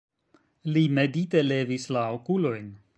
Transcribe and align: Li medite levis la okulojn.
Li 0.77 0.83
medite 0.99 1.45
levis 1.49 1.89
la 1.99 2.09
okulojn. 2.19 2.71